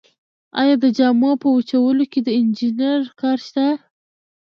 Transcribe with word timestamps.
آیا 0.61 0.75
د 0.83 0.85
جامو 0.97 1.31
په 1.41 1.47
جوړولو 1.69 2.03
کې 2.11 2.19
د 2.23 2.29
انجینر 2.39 3.01
کار 3.21 3.37
شته 3.47 3.65